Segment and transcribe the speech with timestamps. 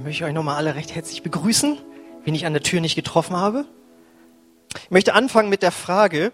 [0.00, 1.76] Dann möchte ich euch nochmal alle recht herzlich begrüßen,
[2.24, 3.66] wen ich an der Tür nicht getroffen habe.
[4.84, 6.32] Ich möchte anfangen mit der Frage,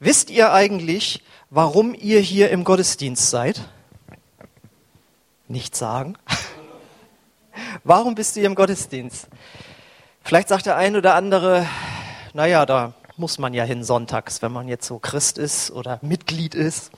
[0.00, 3.68] wisst ihr eigentlich, warum ihr hier im Gottesdienst seid?
[5.46, 6.16] Nicht sagen.
[7.84, 9.28] Warum bist du hier im Gottesdienst?
[10.24, 11.68] Vielleicht sagt der ein oder andere,
[12.32, 16.56] naja, da muss man ja hin sonntags, wenn man jetzt so Christ ist oder Mitglied
[16.56, 16.90] ist.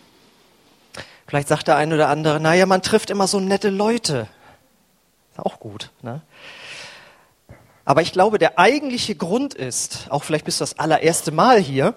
[1.27, 4.29] Vielleicht sagt der ein oder andere, naja, man trifft immer so nette Leute.
[5.39, 5.91] Auch gut.
[6.03, 6.23] Ne?
[7.85, 11.95] Aber ich glaube, der eigentliche Grund ist, auch vielleicht bist du das allererste Mal hier,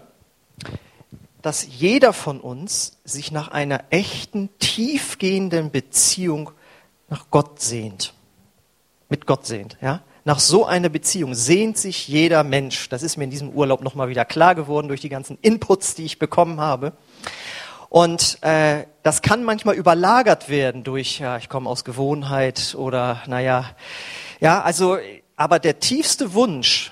[1.42, 6.52] dass jeder von uns sich nach einer echten, tiefgehenden Beziehung
[7.08, 8.14] nach Gott sehnt.
[9.10, 10.04] Mit Gott sehnt, ja?
[10.26, 12.90] Nach so einer Beziehung sehnt sich jeder Mensch.
[12.90, 16.06] Das ist mir in diesem Urlaub nochmal wieder klar geworden durch die ganzen Inputs, die
[16.06, 16.94] ich bekommen habe.
[17.90, 23.72] Und äh, das kann manchmal überlagert werden durch, ja, ich komme aus Gewohnheit oder naja,
[24.40, 24.98] ja, also,
[25.36, 26.92] aber der tiefste Wunsch,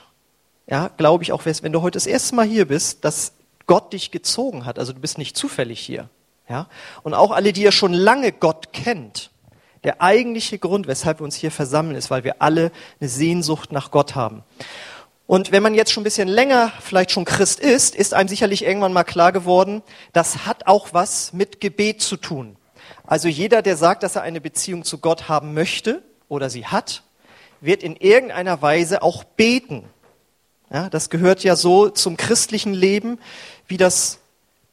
[0.67, 3.33] ja, glaube ich auch, wenn du heute das erste Mal hier bist, dass
[3.67, 4.79] Gott dich gezogen hat.
[4.79, 6.09] Also du bist nicht zufällig hier.
[6.49, 6.67] Ja?
[7.03, 9.31] Und auch alle, die ja schon lange Gott kennt.
[9.83, 13.91] Der eigentliche Grund, weshalb wir uns hier versammeln, ist, weil wir alle eine Sehnsucht nach
[13.91, 14.43] Gott haben.
[15.27, 18.63] Und wenn man jetzt schon ein bisschen länger vielleicht schon Christ ist, ist einem sicherlich
[18.63, 19.83] irgendwann mal klar geworden,
[20.13, 22.55] das hat auch was mit Gebet zu tun.
[23.05, 27.03] Also jeder, der sagt, dass er eine Beziehung zu Gott haben möchte oder sie hat,
[27.59, 29.83] wird in irgendeiner Weise auch beten.
[30.71, 33.19] Ja, das gehört ja so zum christlichen Leben
[33.67, 34.19] wie das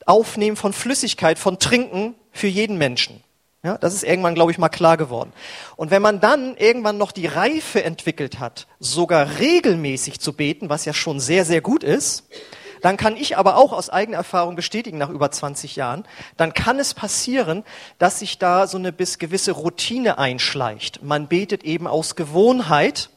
[0.07, 3.25] Aufnehmen von Flüssigkeit, von Trinken für jeden Menschen.
[3.65, 5.33] Ja, das ist irgendwann, glaube ich, mal klar geworden.
[5.77, 10.85] Und wenn man dann irgendwann noch die Reife entwickelt hat, sogar regelmäßig zu beten, was
[10.85, 12.25] ja schon sehr, sehr gut ist,
[12.83, 16.05] dann kann ich aber auch aus eigener Erfahrung bestätigen, nach über 20 Jahren,
[16.37, 17.65] dann kann es passieren,
[17.99, 21.03] dass sich da so eine bis gewisse Routine einschleicht.
[21.03, 23.09] Man betet eben aus Gewohnheit.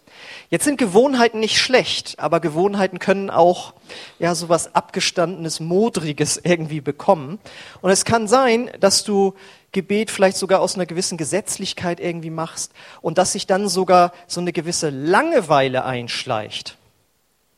[0.50, 3.74] Jetzt sind Gewohnheiten nicht schlecht, aber Gewohnheiten können auch
[4.18, 7.38] ja sowas abgestandenes, modriges irgendwie bekommen.
[7.82, 9.34] Und es kann sein, dass du
[9.78, 14.42] Gebet vielleicht sogar aus einer gewissen Gesetzlichkeit irgendwie machst und dass sich dann sogar so
[14.42, 16.78] eine gewisse Langeweile einschleicht.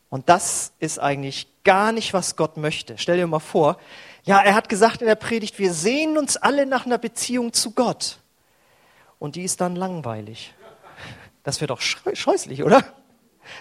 [0.09, 2.97] Und das ist eigentlich gar nicht, was Gott möchte.
[2.97, 3.77] Stell dir mal vor,
[4.25, 7.71] ja, er hat gesagt in der Predigt, wir sehen uns alle nach einer Beziehung zu
[7.71, 8.17] Gott.
[9.17, 10.53] Und die ist dann langweilig.
[11.43, 12.83] Das wäre doch scheußlich, oder?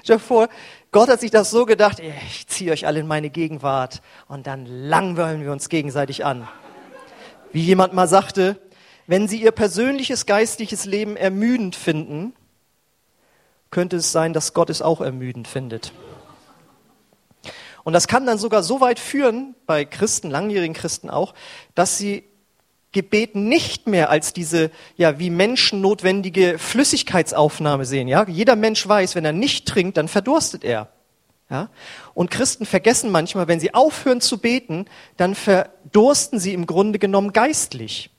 [0.03, 0.49] Stell dir vor,
[0.91, 4.67] Gott hat sich das so gedacht, ich ziehe euch alle in meine Gegenwart und dann
[4.67, 6.49] langweilen wir uns gegenseitig an.
[7.53, 8.61] Wie jemand mal sagte,
[9.07, 12.35] wenn Sie Ihr persönliches geistliches Leben ermüdend finden,
[13.71, 15.93] könnte es sein, dass Gott es auch ermüdend findet.
[17.85, 21.33] Und das kann dann sogar so weit führen, bei Christen, langjährigen Christen auch,
[21.75, 22.25] dass sie
[22.93, 28.27] Gebet nicht mehr als diese, ja, wie Menschen notwendige Flüssigkeitsaufnahme sehen, ja.
[28.27, 30.89] Jeder Mensch weiß, wenn er nicht trinkt, dann verdurstet er.
[31.51, 31.71] Ja?
[32.15, 34.87] Und Christen vergessen manchmal, wenn sie aufhören zu beten,
[35.17, 38.11] dann verdursten sie im Grunde genommen geistlich.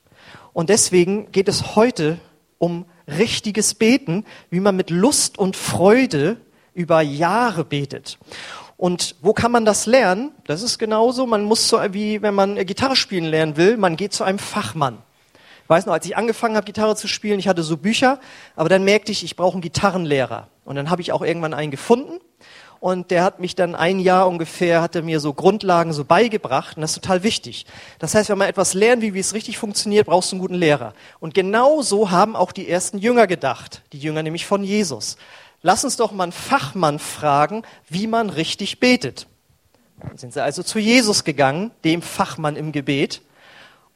[0.52, 2.18] Und deswegen geht es heute
[2.58, 6.38] um richtiges Beten, wie man mit Lust und Freude
[6.74, 8.18] über Jahre betet.
[8.76, 10.32] Und wo kann man das lernen?
[10.46, 14.12] Das ist genauso, man muss so wie wenn man Gitarre spielen lernen will, man geht
[14.12, 14.98] zu einem Fachmann.
[15.64, 18.18] Ich weiß noch, als ich angefangen habe, Gitarre zu spielen, ich hatte so Bücher,
[18.56, 20.48] aber dann merkte ich, ich brauche einen Gitarrenlehrer.
[20.64, 22.20] Und dann habe ich auch irgendwann einen gefunden
[22.80, 26.80] und der hat mich dann ein Jahr ungefähr, hatte mir so Grundlagen so beigebracht und
[26.80, 27.66] das ist total wichtig.
[27.98, 30.54] Das heißt, wenn man etwas lernt, wie, wie es richtig funktioniert, brauchst du einen guten
[30.54, 30.94] Lehrer.
[31.20, 35.18] Und genau so haben auch die ersten Jünger gedacht, die Jünger nämlich von Jesus.
[35.62, 39.26] Lass uns doch mal einen Fachmann fragen, wie man richtig betet.
[40.00, 43.20] Dann sind sie also zu Jesus gegangen, dem Fachmann im Gebet,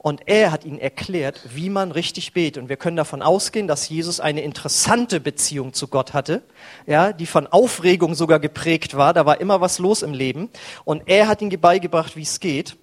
[0.04, 2.62] und er hat ihnen erklärt, wie man richtig betet.
[2.62, 6.42] Und wir können davon ausgehen, dass Jesus eine interessante Beziehung zu Gott hatte,
[6.84, 9.14] ja, die von Aufregung sogar geprägt war.
[9.14, 10.50] Da war immer was los im Leben.
[10.84, 12.76] Und er hat ihnen beigebracht, wie es geht.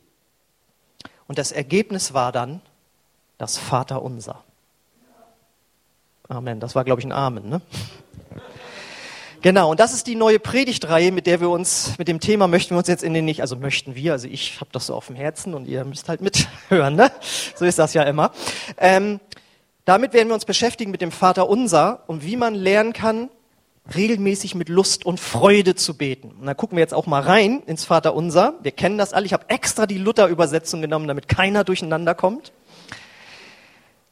[1.27, 2.59] Und das Ergebnis war dann
[3.37, 4.43] das Vaterunser.
[6.27, 6.59] Amen.
[6.59, 7.49] Das war, glaube ich, ein Amen.
[7.49, 7.61] Ne?
[9.41, 12.75] Genau, und das ist die neue Predigtreihe, mit der wir uns, mit dem Thema möchten
[12.75, 15.07] wir uns jetzt in den nicht, also möchten wir, also ich habe das so auf
[15.07, 17.11] dem Herzen und ihr müsst halt mithören, ne?
[17.55, 18.31] So ist das ja immer.
[18.77, 19.19] Ähm,
[19.83, 23.31] damit werden wir uns beschäftigen mit dem Vater Unser und wie man lernen kann,
[23.95, 26.35] regelmäßig mit Lust und Freude zu beten.
[26.39, 28.53] Und da gucken wir jetzt auch mal rein ins Vater Unser.
[28.61, 29.25] Wir kennen das alle.
[29.25, 32.51] Ich habe extra die Luther-Übersetzung genommen, damit keiner durcheinander kommt.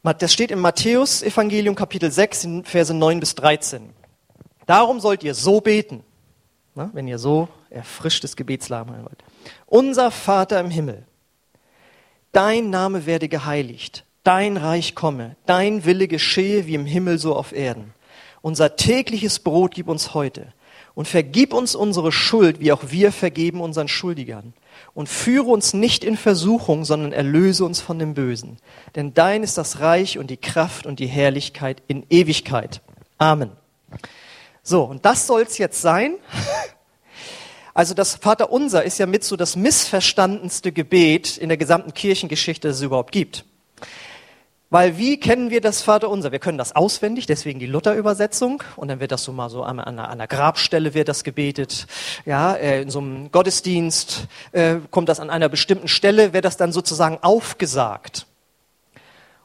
[0.01, 3.93] Das steht im Matthäus Evangelium Kapitel 6, Verse 9 bis 13.
[4.69, 6.03] Darum sollt ihr so beten,
[6.75, 9.23] na, wenn ihr so erfrischtes Gebetsleben wollt.
[9.65, 11.05] Unser Vater im Himmel,
[12.33, 17.51] dein Name werde geheiligt, dein Reich komme, dein Wille geschehe wie im Himmel so auf
[17.51, 17.95] Erden.
[18.43, 20.53] Unser tägliches Brot gib uns heute.
[20.93, 24.53] Und vergib uns unsere Schuld, wie auch wir vergeben unseren Schuldigern.
[24.93, 28.57] Und führe uns nicht in Versuchung, sondern erlöse uns von dem Bösen.
[28.95, 32.81] Denn dein ist das Reich und die Kraft und die Herrlichkeit in Ewigkeit.
[33.17, 33.49] Amen.
[34.63, 36.15] So, und das soll's jetzt sein.
[37.73, 42.77] Also das Vaterunser ist ja mit so das missverstandenste Gebet in der gesamten Kirchengeschichte, das
[42.77, 43.45] es überhaupt gibt.
[44.71, 46.31] Weil wie kennen wir das Vaterunser?
[46.31, 48.61] Wir können das auswendig, deswegen die Luther-Übersetzung.
[48.75, 51.87] Und dann wird das so mal so an einer, an einer Grabstelle wird das gebetet.
[52.25, 56.57] Ja, äh, in so einem Gottesdienst äh, kommt das an einer bestimmten Stelle, wird das
[56.57, 58.27] dann sozusagen aufgesagt.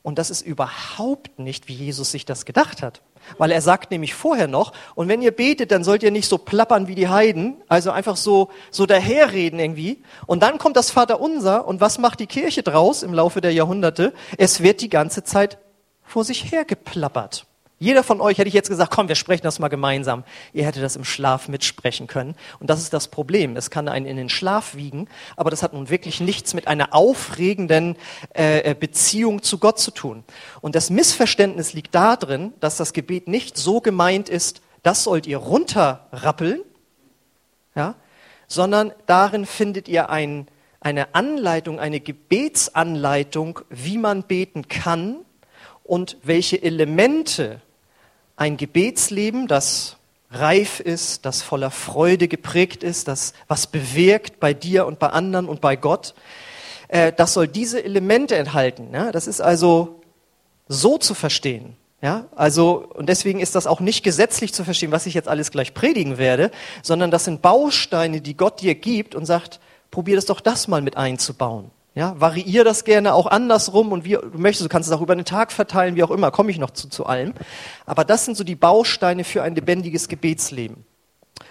[0.02, 3.00] Und das ist überhaupt nicht, wie Jesus sich das gedacht hat.
[3.38, 6.38] Weil er sagt nämlich vorher noch, und wenn ihr betet, dann sollt ihr nicht so
[6.38, 10.02] plappern wie die Heiden, also einfach so, so daherreden irgendwie.
[10.26, 14.12] Und dann kommt das Vaterunser, und was macht die Kirche draus im Laufe der Jahrhunderte?
[14.38, 15.58] Es wird die ganze Zeit
[16.02, 17.46] vor sich her geplappert.
[17.78, 20.22] Jeder von euch hätte ich jetzt gesagt, komm, wir sprechen das mal gemeinsam.
[20.52, 22.36] Ihr hättet das im Schlaf mitsprechen können.
[22.60, 23.56] Und das ist das Problem.
[23.56, 26.94] Es kann einen in den Schlaf wiegen, aber das hat nun wirklich nichts mit einer
[26.94, 27.96] aufregenden
[28.34, 30.22] äh, äh, Beziehung zu Gott zu tun.
[30.60, 35.38] Und das Missverständnis liegt darin, dass das Gebet nicht so gemeint ist, das sollt ihr
[35.38, 36.60] runterrappeln,
[37.74, 37.96] ja,
[38.46, 40.46] sondern darin findet ihr ein,
[40.78, 45.24] eine Anleitung, eine Gebetsanleitung, wie man beten kann
[45.84, 47.60] und welche Elemente
[48.36, 49.96] ein Gebetsleben, das
[50.30, 55.48] reif ist, das voller Freude geprägt ist, das was bewirkt bei dir und bei anderen
[55.48, 56.14] und bei Gott,
[56.88, 58.88] äh, das soll diese Elemente enthalten.
[59.12, 60.00] Das ist also
[60.66, 61.76] so zu verstehen.
[62.02, 65.50] Ja, also, und deswegen ist das auch nicht gesetzlich zu verstehen, was ich jetzt alles
[65.50, 66.50] gleich predigen werde,
[66.82, 69.58] sondern das sind Bausteine, die Gott dir gibt und sagt,
[69.90, 71.70] probier das doch das mal mit einzubauen.
[71.94, 75.14] Ja, variier das gerne auch andersrum und wie du möchtest, du kannst es auch über
[75.14, 77.34] den Tag verteilen, wie auch immer, komme ich noch zu, zu allem.
[77.86, 80.84] Aber das sind so die Bausteine für ein lebendiges Gebetsleben.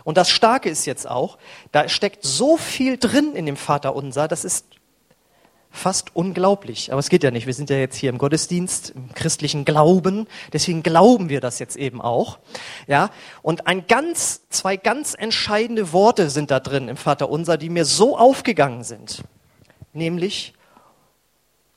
[0.03, 1.37] Und das Starke ist jetzt auch,
[1.71, 4.65] da steckt so viel drin in dem Vater unser, das ist
[5.71, 6.91] fast unglaublich.
[6.91, 7.47] Aber es geht ja nicht.
[7.47, 10.27] Wir sind ja jetzt hier im Gottesdienst, im christlichen Glauben.
[10.51, 12.37] Deswegen glauben wir das jetzt eben auch.
[12.85, 13.09] Ja.
[13.41, 17.85] Und ein ganz, zwei ganz entscheidende Worte sind da drin im Vater unser, die mir
[17.85, 19.23] so aufgegangen sind
[19.93, 20.53] nämlich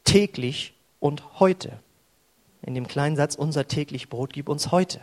[0.04, 1.78] täglich und heute.
[2.62, 5.00] In dem kleinen Satz, unser täglich Brot gib uns heute.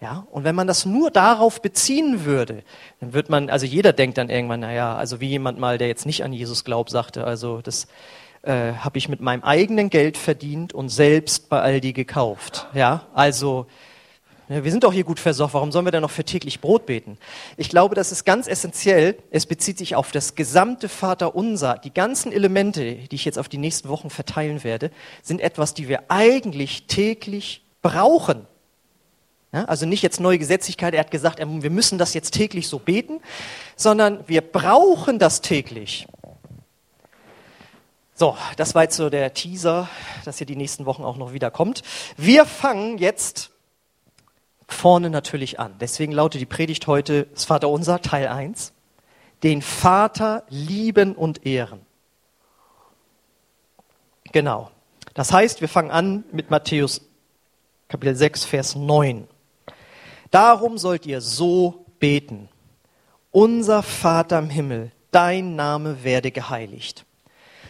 [0.00, 2.62] Ja, und wenn man das nur darauf beziehen würde,
[3.00, 6.04] dann wird man, also jeder denkt dann irgendwann, naja, also wie jemand mal, der jetzt
[6.04, 7.86] nicht an Jesus glaubt, sagte, also das
[8.42, 12.66] äh, habe ich mit meinem eigenen Geld verdient und selbst bei Aldi gekauft.
[12.74, 13.66] Ja, also
[14.48, 17.16] wir sind doch hier gut versorgt, warum sollen wir denn noch für täglich Brot beten?
[17.56, 19.16] Ich glaube, das ist ganz essentiell.
[19.30, 21.78] Es bezieht sich auf das gesamte Vaterunser.
[21.82, 24.90] Die ganzen Elemente, die ich jetzt auf die nächsten Wochen verteilen werde,
[25.22, 28.46] sind etwas, die wir eigentlich täglich brauchen.
[29.52, 32.80] Ja, also nicht jetzt neue Gesetzlichkeit, er hat gesagt, wir müssen das jetzt täglich so
[32.80, 33.20] beten,
[33.76, 36.08] sondern wir brauchen das täglich.
[38.16, 39.88] So, das war jetzt so der Teaser,
[40.24, 41.82] dass hier die nächsten Wochen auch noch wieder kommt.
[42.16, 43.53] Wir fangen jetzt
[44.66, 45.74] vorne natürlich an.
[45.80, 48.72] Deswegen lautet die Predigt heute das Vaterunser, Teil 1.
[49.42, 51.80] Den Vater lieben und ehren.
[54.32, 54.70] Genau.
[55.14, 57.02] Das heißt, wir fangen an mit Matthäus
[57.88, 59.28] Kapitel 6, Vers 9.
[60.30, 62.48] Darum sollt ihr so beten.
[63.30, 67.04] Unser Vater im Himmel, dein Name werde geheiligt.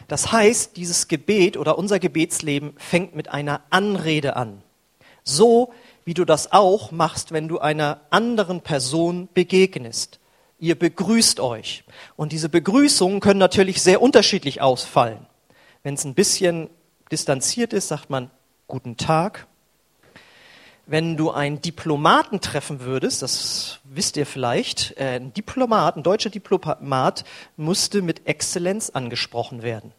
[0.08, 4.62] Das heißt, dieses Gebet oder unser Gebetsleben fängt mit einer Anrede an.
[5.24, 5.72] So
[6.04, 10.18] wie du das auch machst, wenn du einer anderen Person begegnest.
[10.58, 11.84] Ihr begrüßt euch.
[12.16, 15.26] Und diese Begrüßungen können natürlich sehr unterschiedlich ausfallen.
[15.82, 16.70] Wenn es ein bisschen
[17.10, 18.30] distanziert ist, sagt man
[18.66, 19.46] Guten Tag.
[20.86, 26.30] Wenn du einen Diplomaten treffen würdest, das wisst ihr vielleicht, äh, ein Diplomat, ein deutscher
[26.30, 27.24] Diplomat
[27.56, 29.92] musste mit Exzellenz angesprochen werden.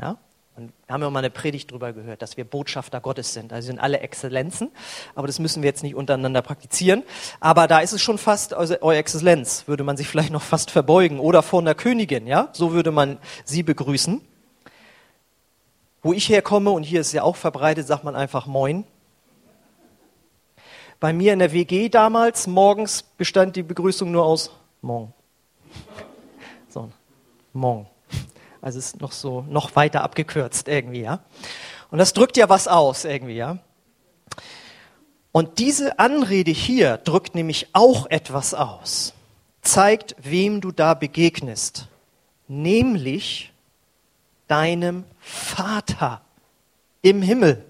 [0.00, 0.18] Ja?
[0.56, 3.52] Und wir haben ja mal eine Predigt darüber gehört, dass wir Botschafter Gottes sind.
[3.52, 4.70] Also sind alle Exzellenzen,
[5.14, 7.02] aber das müssen wir jetzt nicht untereinander praktizieren.
[7.38, 10.70] Aber da ist es schon fast, also Eure Exzellenz, würde man sich vielleicht noch fast
[10.70, 11.20] verbeugen.
[11.20, 12.48] Oder vor einer Königin, ja?
[12.52, 14.20] So würde man sie begrüßen.
[16.02, 18.84] Wo ich herkomme, und hier ist ja auch verbreitet, sagt man einfach Moin.
[20.98, 24.50] Bei mir in der WG damals, morgens bestand die Begrüßung nur aus
[24.82, 25.14] Morgen.
[26.68, 26.90] So,
[27.52, 27.86] Morgen.
[28.62, 31.20] Also es ist noch so, noch weiter abgekürzt irgendwie, ja.
[31.90, 33.58] Und das drückt ja was aus irgendwie, ja.
[35.32, 39.14] Und diese Anrede hier drückt nämlich auch etwas aus.
[39.62, 41.86] Zeigt, wem du da begegnest.
[42.48, 43.52] Nämlich
[44.48, 46.22] deinem Vater
[47.02, 47.64] im Himmel.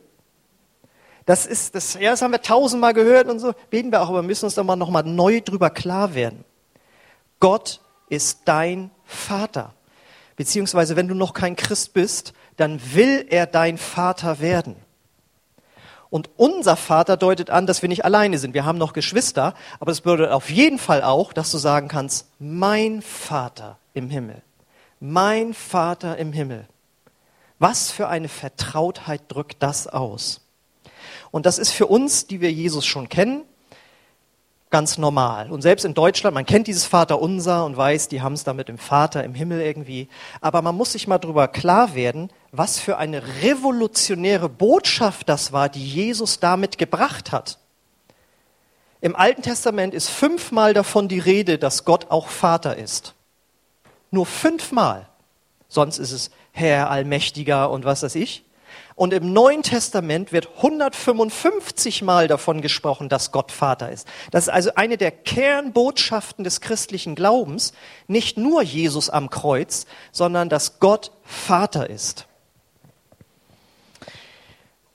[1.27, 4.23] Das ist, das, ja, das haben wir tausendmal gehört und so, beten wir auch, aber
[4.23, 6.45] müssen uns da mal nochmal neu drüber klar werden.
[7.39, 9.75] Gott ist dein Vater.
[10.41, 14.75] Beziehungsweise, wenn du noch kein Christ bist, dann will er dein Vater werden.
[16.09, 18.55] Und unser Vater deutet an, dass wir nicht alleine sind.
[18.55, 22.27] Wir haben noch Geschwister, aber es bedeutet auf jeden Fall auch, dass du sagen kannst,
[22.39, 24.41] mein Vater im Himmel.
[24.99, 26.67] Mein Vater im Himmel.
[27.59, 30.41] Was für eine Vertrautheit drückt das aus?
[31.31, 33.43] Und das ist für uns, die wir Jesus schon kennen,
[34.71, 35.51] ganz normal.
[35.51, 38.69] Und selbst in Deutschland, man kennt dieses Vaterunser und weiß, die haben es da mit
[38.69, 40.09] dem Vater im Himmel irgendwie.
[40.41, 45.69] Aber man muss sich mal darüber klar werden, was für eine revolutionäre Botschaft das war,
[45.69, 47.59] die Jesus damit gebracht hat.
[49.01, 53.15] Im Alten Testament ist fünfmal davon die Rede, dass Gott auch Vater ist.
[54.11, 55.09] Nur fünfmal.
[55.69, 58.45] Sonst ist es Herr Allmächtiger und was weiß ich.
[59.01, 64.07] Und im Neuen Testament wird 155 Mal davon gesprochen, dass Gott Vater ist.
[64.31, 67.73] Das ist also eine der Kernbotschaften des christlichen Glaubens.
[68.09, 72.27] Nicht nur Jesus am Kreuz, sondern dass Gott Vater ist.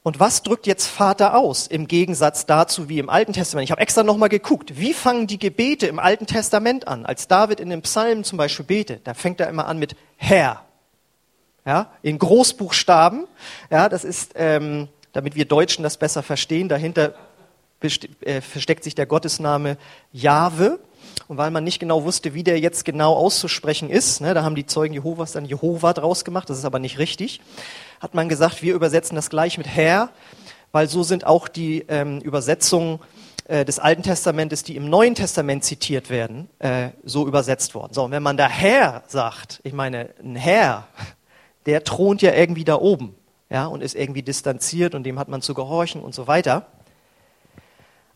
[0.04, 3.64] Und was drückt jetzt Vater aus im Gegensatz dazu wie im Alten Testament?
[3.64, 7.08] Ich habe extra nochmal geguckt, wie fangen die Gebete im Alten Testament an?
[7.08, 10.65] Als David in den Psalmen zum Beispiel betet, da fängt er immer an mit Herr
[11.66, 13.28] ja, in Großbuchstaben.
[13.70, 17.14] Ja, das ist, ähm, damit wir Deutschen das besser verstehen, dahinter
[18.22, 19.78] äh, versteckt sich der Gottesname
[20.12, 20.80] Jahwe.
[21.28, 24.56] Und weil man nicht genau wusste, wie der jetzt genau auszusprechen ist, ne, da haben
[24.56, 27.42] die Zeugen Jehovas dann Jehova draus gemacht, das ist aber nicht richtig,
[28.00, 30.10] hat man gesagt, wir übersetzen das gleich mit Herr,
[30.72, 33.00] weil so sind auch die ähm, Übersetzungen
[33.48, 37.94] äh, des Alten Testamentes, die im Neuen Testament zitiert werden, äh, so übersetzt worden.
[37.94, 40.88] So, und wenn man da Herr sagt, ich meine, ein Herr,
[41.66, 43.16] der thront ja irgendwie da oben
[43.50, 46.68] ja, und ist irgendwie distanziert und dem hat man zu gehorchen und so weiter.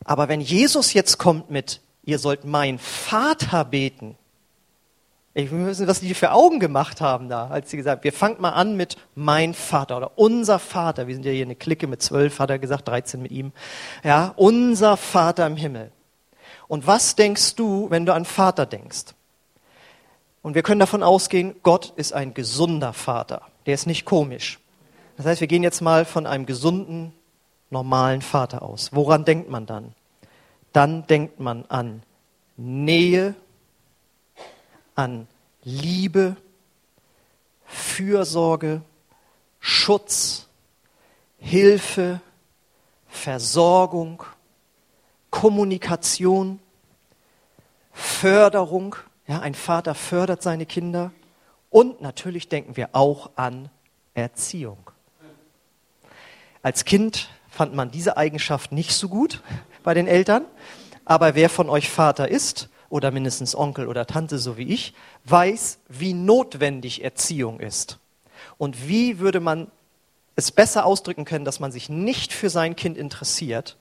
[0.06, 4.18] Aber wenn Jesus jetzt kommt mit, ihr sollt mein Vater beten,
[5.36, 8.42] ich will wissen, was die für Augen gemacht haben da, als sie gesagt wir fangen
[8.42, 11.08] mal an mit mein Vater oder unser Vater.
[11.08, 13.54] Wir sind ja hier eine Clique mit zwölf, hat er gesagt, 13 mit ihm.
[14.04, 15.92] Ja, unser Vater im Himmel.
[16.68, 19.14] Und was denkst du, wenn du an Vater denkst?
[20.42, 23.42] Und wir können davon ausgehen, Gott ist ein gesunder Vater.
[23.66, 24.60] Der ist nicht komisch.
[25.18, 27.14] Das heißt, wir gehen jetzt mal von einem gesunden,
[27.70, 28.92] normalen Vater aus.
[28.94, 29.94] Woran denkt man dann?
[30.72, 32.04] Dann denkt man an
[32.56, 33.36] Nähe,
[34.96, 35.28] an
[35.64, 36.36] Liebe,
[37.66, 38.82] Fürsorge,
[39.60, 40.48] Schutz,
[41.38, 42.22] Hilfe,
[43.08, 44.24] Versorgung,
[45.30, 46.60] Kommunikation,
[47.92, 48.96] Förderung.
[49.30, 51.12] Ja, ein Vater fördert seine Kinder.
[51.70, 53.70] Und natürlich denken wir auch an
[54.16, 54.90] Erziehung.
[56.64, 59.44] Als Kind fand man diese Eigenschaft nicht so gut
[59.84, 60.46] bei den Eltern,
[61.06, 64.96] aber wer von euch Vater ist oder mindestens Onkel oder Tante, so wie ich,
[65.26, 68.00] weiß, wie notwendig Erziehung ist.
[68.58, 69.70] Und wie würde man
[70.36, 73.78] es besser ausdrücken können, dass man sich nicht für sein Kind interessiert,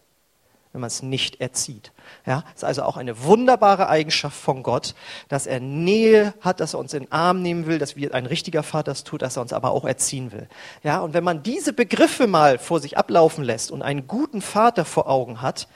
[0.72, 1.92] wenn man es nicht erzieht.
[2.26, 4.94] Ja, ist also auch eine wunderbare Eigenschaft von Gott,
[5.28, 8.26] dass er Nähe hat, dass er uns in den Arm nehmen will, dass wie ein
[8.26, 10.48] richtiger Vater es tut, dass er uns aber auch erziehen will.
[10.82, 14.84] Ja, und wenn man diese Begriffe mal vor sich ablaufen lässt und einen guten Vater
[14.84, 15.68] vor Augen hat,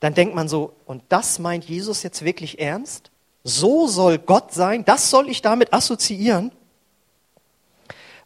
[0.00, 3.10] dann denkt man so, und das meint Jesus jetzt wirklich ernst?
[3.44, 4.84] So soll Gott sein?
[4.84, 6.52] Das soll ich damit assoziieren?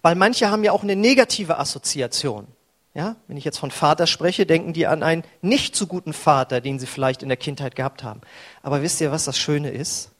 [0.02, 2.46] Weil manche haben ja auch eine negative Assoziation.
[2.94, 6.60] Ja, wenn ich jetzt von Vater spreche, denken die an einen nicht so guten Vater,
[6.60, 8.20] den sie vielleicht in der Kindheit gehabt haben.
[8.62, 10.12] Aber wisst ihr, was das Schöne ist?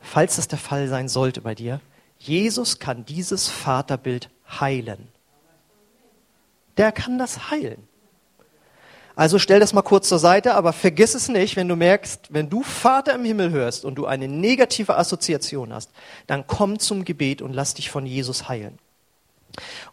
[0.00, 1.80] Falls das der Fall sein sollte bei dir,
[2.18, 4.30] Jesus kann dieses Vaterbild
[4.60, 5.08] heilen.
[6.76, 7.86] Der kann das heilen.
[9.16, 12.50] Also stell das mal kurz zur Seite, aber vergiss es nicht, wenn du merkst, wenn
[12.50, 15.92] du Vater im Himmel hörst und du eine negative Assoziation hast,
[16.26, 18.78] dann komm zum Gebet und lass dich von Jesus heilen.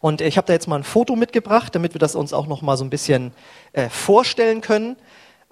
[0.00, 2.62] Und ich habe da jetzt mal ein Foto mitgebracht, damit wir das uns auch noch
[2.62, 3.32] mal so ein bisschen
[3.72, 4.96] äh, vorstellen können.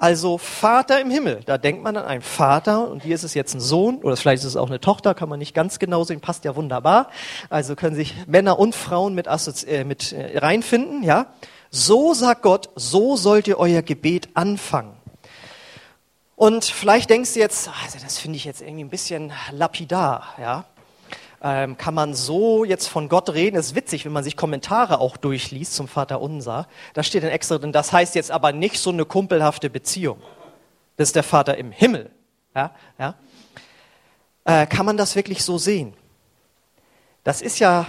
[0.01, 3.53] Also Vater im Himmel, da denkt man an einen Vater und hier ist es jetzt
[3.53, 6.23] ein Sohn oder vielleicht ist es auch eine Tochter, kann man nicht ganz genau sehen,
[6.23, 7.11] passt ja wunderbar.
[7.51, 11.27] Also können sich Männer und Frauen mit, Assozi äh, mit äh, reinfinden, ja.
[11.71, 14.95] So sagt Gott, so sollt ihr euer Gebet anfangen.
[16.35, 20.65] Und vielleicht denkst du jetzt, also das finde ich jetzt irgendwie ein bisschen lapidar, ja
[21.43, 23.57] ähm, kann man so jetzt von Gott reden.
[23.57, 26.67] Es ist witzig, wenn man sich Kommentare auch durchliest zum Vater Unser.
[26.95, 30.21] Da steht dann extra drin, das heißt jetzt aber nicht so eine kumpelhafte Beziehung.
[30.97, 32.11] Das ist der Vater im Himmel.
[32.55, 33.15] Ja, ja.
[34.45, 35.95] Äh, kann man das wirklich so sehen?
[37.25, 37.87] Das ist ja,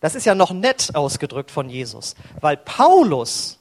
[0.00, 3.60] das ist ja noch nett ausgedrückt von Jesus, weil Paulus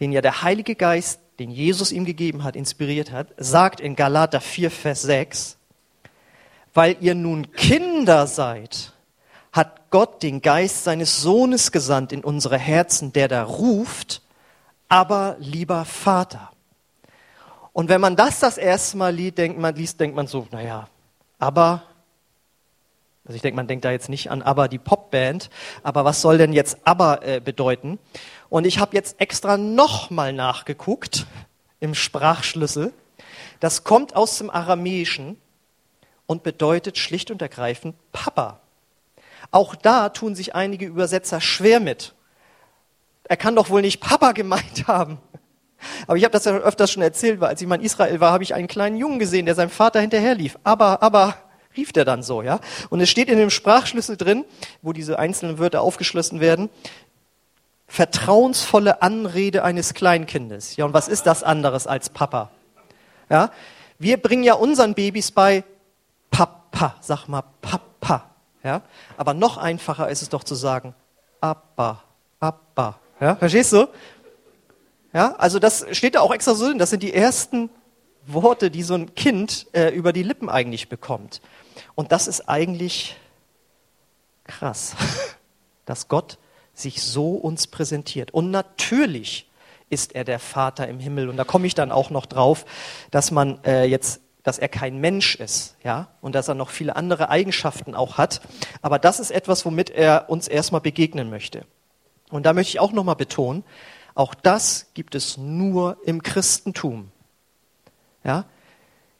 [0.00, 4.40] den ja der Heilige Geist, den Jesus ihm gegeben hat, inspiriert hat, sagt in Galater
[4.40, 5.56] 4, Vers 6,
[6.74, 8.92] weil ihr nun Kinder seid,
[9.52, 14.20] hat Gott den Geist seines Sohnes gesandt in unsere Herzen, der da ruft,
[14.88, 16.50] aber lieber Vater.
[17.72, 20.88] Und wenn man das das erste Mal liest, denkt man, liest, denkt man so, naja,
[21.38, 21.82] aber,
[23.24, 25.50] also ich denke, man denkt da jetzt nicht an aber die Popband,
[25.84, 27.98] aber was soll denn jetzt aber äh, bedeuten?
[28.48, 31.26] Und ich habe jetzt extra nochmal nachgeguckt
[31.80, 32.92] im Sprachschlüssel.
[33.60, 35.36] Das kommt aus dem Aramäischen
[36.26, 38.60] und bedeutet schlicht und ergreifend Papa.
[39.50, 42.14] Auch da tun sich einige Übersetzer schwer mit.
[43.24, 45.18] Er kann doch wohl nicht Papa gemeint haben.
[46.06, 48.32] Aber ich habe das ja öfters schon erzählt, weil als ich mal in Israel war,
[48.32, 50.58] habe ich einen kleinen Jungen gesehen, der seinem Vater hinterherlief.
[50.64, 51.36] Aber, aber,
[51.76, 52.60] rief der dann so, ja?
[52.90, 54.44] Und es steht in dem Sprachschlüssel drin,
[54.82, 56.70] wo diese einzelnen Wörter aufgeschlossen werden,
[57.86, 60.76] vertrauensvolle Anrede eines Kleinkindes.
[60.76, 62.50] Ja, und was ist das anderes als Papa?
[63.30, 63.50] Ja?
[63.98, 65.64] Wir bringen ja unseren Babys bei
[66.74, 68.30] Papa, sag mal Papa.
[68.62, 68.82] Ja?
[69.16, 70.94] Aber noch einfacher ist es doch zu sagen
[71.40, 72.02] Abba,
[72.40, 72.98] Abba.
[73.20, 73.36] Ja?
[73.36, 73.86] Verstehst du?
[75.12, 76.78] Ja, also das steht da auch extra so drin.
[76.78, 77.70] Das sind die ersten
[78.26, 81.40] Worte, die so ein Kind äh, über die Lippen eigentlich bekommt.
[81.94, 83.16] Und das ist eigentlich
[84.42, 84.96] krass,
[85.84, 86.38] dass Gott
[86.72, 88.32] sich so uns präsentiert.
[88.32, 89.48] Und natürlich
[89.90, 91.28] ist er der Vater im Himmel.
[91.28, 92.64] Und da komme ich dann auch noch drauf,
[93.12, 96.94] dass man äh, jetzt, dass er kein Mensch ist, ja, und dass er noch viele
[96.94, 98.42] andere Eigenschaften auch hat.
[98.82, 101.66] Aber das ist etwas, womit er uns erstmal begegnen möchte.
[102.30, 103.64] Und da möchte ich auch nochmal betonen,
[104.14, 107.10] auch das gibt es nur im Christentum.
[108.22, 108.44] Ja?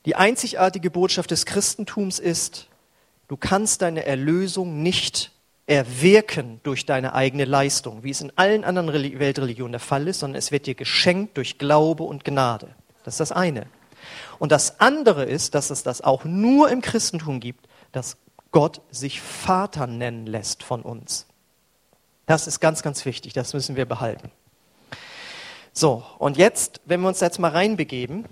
[0.04, 2.68] Die einzigartige Botschaft des Christentums ist,
[3.28, 5.32] du kannst deine Erlösung nicht
[5.66, 10.38] erwirken durch deine eigene Leistung, wie es in allen anderen Weltreligionen der Fall ist, sondern
[10.38, 12.74] es wird dir geschenkt durch Glaube und Gnade.
[13.04, 13.66] Das ist das eine.
[14.38, 18.16] Und das andere ist, dass es das auch nur im Christentum gibt, dass
[18.50, 21.26] Gott sich Vater nennen lässt von uns.
[22.26, 24.30] Das ist ganz, ganz wichtig, das müssen wir behalten.
[25.72, 28.26] So, und jetzt, wenn wir uns jetzt mal reinbegeben,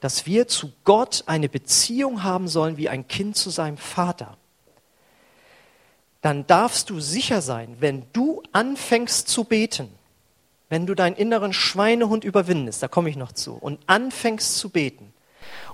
[0.00, 4.36] dass wir zu Gott eine Beziehung haben sollen wie ein Kind zu seinem Vater,
[6.20, 9.95] dann darfst du sicher sein, wenn du anfängst zu beten,
[10.68, 15.12] wenn du deinen inneren Schweinehund überwindest, da komme ich noch zu, und anfängst zu beten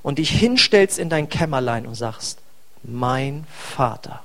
[0.02, 2.40] und dich hinstellst in dein Kämmerlein und sagst,
[2.83, 4.22] mein Vater.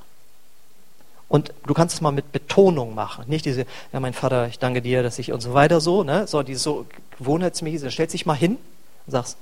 [1.29, 3.25] Und du kannst es mal mit Betonung machen.
[3.27, 6.25] Nicht diese, ja, mein Vater, ich danke dir, dass ich und so weiter so, ne?
[6.25, 6.85] So, diese so
[7.19, 8.57] gewohnheitsmäßig, dann stellst dich mal hin
[9.05, 9.37] und sagst,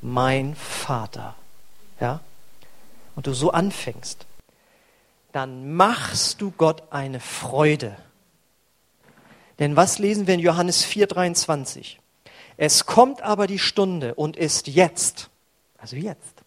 [0.00, 1.34] mein Vater.
[2.00, 2.20] Ja?
[3.14, 4.26] Und du so anfängst,
[5.32, 7.96] dann machst du Gott eine Freude.
[9.58, 11.96] Denn was lesen wir in Johannes 4,23?
[12.56, 15.30] Es kommt aber die Stunde und ist jetzt,
[15.78, 16.42] also jetzt,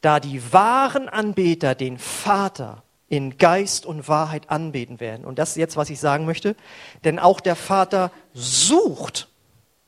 [0.00, 5.24] da die wahren Anbeter den Vater in Geist und Wahrheit anbeten werden.
[5.24, 6.56] Und das ist jetzt, was ich sagen möchte.
[7.04, 9.28] Denn auch der Vater sucht,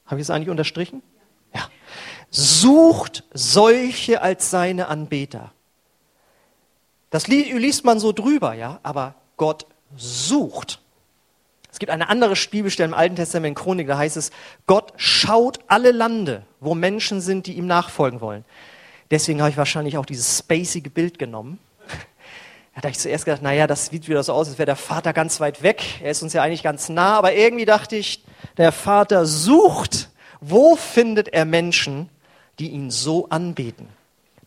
[0.07, 1.03] habe ich es eigentlich unterstrichen?
[1.55, 1.68] Ja.
[2.31, 5.53] Sucht solche als seine Anbeter.
[7.11, 9.66] Das liest man so drüber, ja, aber Gott
[9.97, 10.81] sucht.
[11.79, 14.33] Es gibt eine andere Bibelstelle im Alten Testament, Chronik, da heißt es,
[14.67, 18.45] Gott schaut alle Lande, wo Menschen sind, die ihm nachfolgen wollen.
[19.12, 21.61] Deswegen habe ich wahrscheinlich auch dieses spacige Bild genommen
[22.75, 25.12] da habe ich zuerst gedacht, naja, das sieht wieder so aus, als wäre der Vater
[25.12, 26.01] ganz weit weg.
[26.03, 28.25] Er ist uns ja eigentlich ganz nah, aber irgendwie dachte ich,
[28.57, 30.11] der Vater sucht,
[30.41, 32.09] wo findet er Menschen,
[32.59, 33.88] die ihn so anbeten.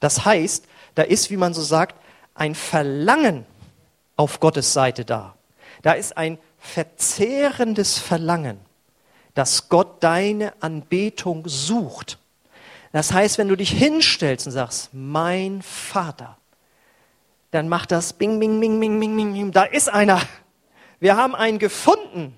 [0.02, 1.96] Das heißt, da ist, wie man so sagt,
[2.36, 3.46] ein Verlangen
[4.18, 5.36] auf Gottes Seite da.
[5.82, 8.60] Da ist ein verzehrendes Verlangen,
[9.34, 12.20] dass Gott deine Anbetung sucht.
[12.94, 16.38] Das heißt, wenn du dich hinstellst und sagst, mein Vater,
[17.50, 19.52] dann macht das Bing, Bing, Bing, Bing, Bing, Bing, Bing.
[19.52, 20.22] Da ist einer.
[21.00, 22.38] Wir haben einen gefunden,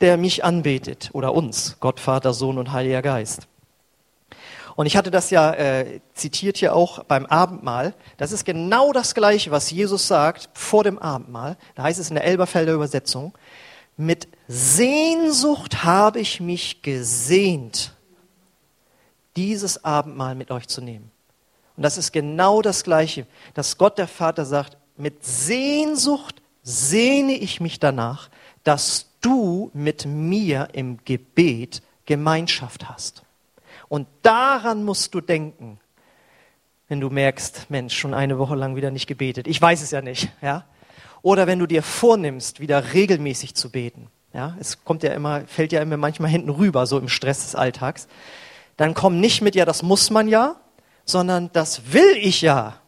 [0.00, 3.46] der mich anbetet oder uns, Gott, Vater, Sohn und Heiliger Geist.
[4.76, 7.94] Und ich hatte das ja äh, zitiert hier auch beim Abendmahl.
[8.18, 11.56] Das ist genau das Gleiche, was Jesus sagt vor dem Abendmahl.
[11.74, 13.32] Da heißt es in der Elberfelder Übersetzung,
[13.96, 17.94] mit Sehnsucht habe ich mich gesehnt,
[19.34, 21.10] dieses Abendmahl mit euch zu nehmen.
[21.76, 27.60] Und das ist genau das Gleiche, dass Gott der Vater sagt, mit Sehnsucht sehne ich
[27.60, 28.28] mich danach,
[28.64, 33.25] dass du mit mir im Gebet Gemeinschaft hast.
[33.88, 35.78] Und daran musst du denken,
[36.88, 39.46] wenn du merkst, Mensch, schon eine Woche lang wieder nicht gebetet.
[39.46, 40.64] Ich weiß es ja nicht, ja?
[41.22, 44.08] Oder wenn du dir vornimmst, wieder regelmäßig zu beten.
[44.32, 47.54] Ja, es kommt ja immer, fällt ja immer manchmal hinten rüber, so im Stress des
[47.54, 48.06] Alltags.
[48.76, 50.56] Dann komm nicht mit, ja, das muss man ja,
[51.04, 52.80] sondern das will ich ja,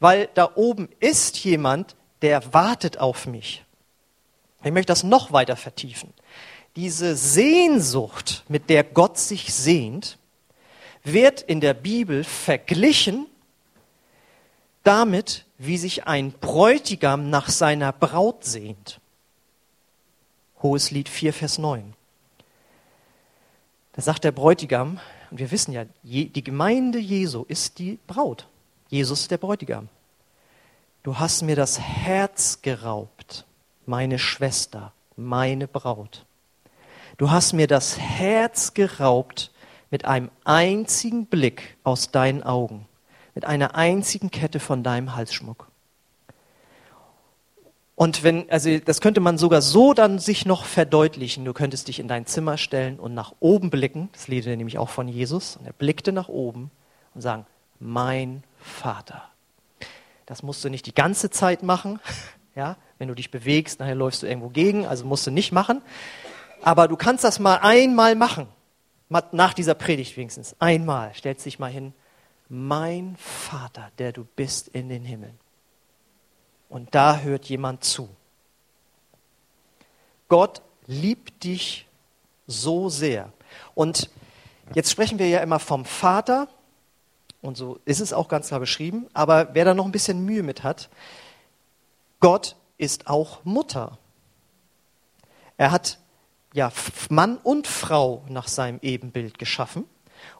[0.00, 3.64] weil da oben ist jemand, der wartet auf mich.
[4.64, 6.14] Ich möchte das noch weiter vertiefen.
[6.74, 10.18] Diese Sehnsucht, mit der Gott sich sehnt,
[11.04, 13.26] wird in der Bibel verglichen
[14.82, 19.00] damit, wie sich ein Bräutigam nach seiner Braut sehnt.
[20.62, 21.94] Hohes Lied 4, Vers 9.
[23.92, 24.98] Da sagt der Bräutigam,
[25.30, 28.46] und wir wissen ja, die Gemeinde Jesu ist die Braut.
[28.88, 29.88] Jesus ist der Bräutigam.
[31.02, 33.44] Du hast mir das Herz geraubt,
[33.86, 36.24] meine Schwester, meine Braut.
[37.18, 39.52] Du hast mir das Herz geraubt
[39.94, 42.86] mit einem einzigen Blick aus deinen Augen,
[43.36, 45.68] mit einer einzigen Kette von deinem Halsschmuck.
[47.94, 51.44] Und wenn, also das könnte man sogar so dann sich noch verdeutlichen.
[51.44, 54.08] Du könntest dich in dein Zimmer stellen und nach oben blicken.
[54.14, 55.58] Das lehnte nämlich auch von Jesus.
[55.58, 56.72] Und er blickte nach oben
[57.14, 57.46] und sagen,
[57.78, 59.22] mein Vater.
[60.26, 62.00] Das musst du nicht die ganze Zeit machen.
[62.56, 65.82] Ja, wenn du dich bewegst, nachher läufst du irgendwo gegen, also musst du nicht machen.
[66.62, 68.46] Aber du kannst das mal einmal machen.
[69.08, 70.56] Nach dieser Predigt wenigstens.
[70.58, 71.14] Einmal.
[71.14, 71.92] Stellst dich mal hin.
[72.48, 75.38] Mein Vater, der du bist in den Himmeln.
[76.68, 78.08] Und da hört jemand zu.
[80.28, 81.86] Gott liebt dich
[82.46, 83.32] so sehr.
[83.74, 84.10] Und
[84.74, 86.48] jetzt sprechen wir ja immer vom Vater,
[87.40, 90.42] und so ist es auch ganz klar beschrieben, aber wer da noch ein bisschen Mühe
[90.42, 90.88] mit hat,
[92.20, 93.98] Gott ist auch Mutter.
[95.56, 95.98] Er hat
[96.54, 96.72] ja
[97.10, 99.84] Mann und Frau nach seinem Ebenbild geschaffen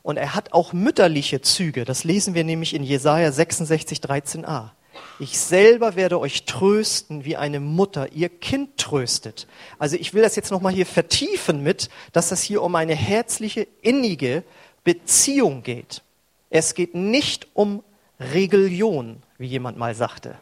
[0.02, 1.84] und er hat auch mütterliche Züge.
[1.84, 4.70] Das lesen wir nämlich in Jesaja 66, 13a.
[5.18, 9.48] Ich selber werde euch trösten, wie eine Mutter ihr Kind tröstet.
[9.78, 13.66] Also ich will das jetzt nochmal hier vertiefen mit, dass das hier um eine herzliche,
[13.82, 14.44] innige
[14.84, 16.02] Beziehung geht.
[16.48, 17.82] Es geht nicht um
[18.20, 20.38] Religion, wie jemand mal sagte.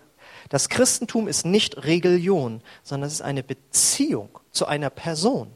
[0.51, 5.51] Das Christentum ist nicht Religion, sondern es ist eine Beziehung zu einer Person.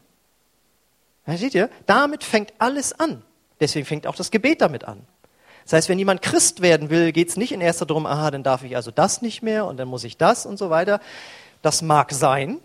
[1.27, 1.71] Seht ihr?
[1.87, 3.23] Damit fängt alles an.
[3.59, 5.07] Deswegen fängt auch das Gebet damit an.
[5.65, 8.45] Das heißt, wenn jemand Christ werden will, geht es nicht in erster darum, aha, dann
[8.45, 11.01] darf ich also das nicht mehr und dann muss ich das und so weiter.
[11.63, 12.61] Das mag sein.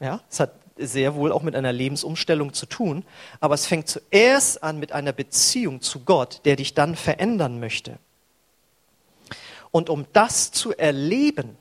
[0.00, 3.04] Ja, es hat sehr wohl auch mit einer Lebensumstellung zu tun.
[3.40, 7.98] Aber es fängt zuerst an mit einer Beziehung zu Gott, der dich dann verändern möchte.
[9.70, 11.56] Und um das zu erleben,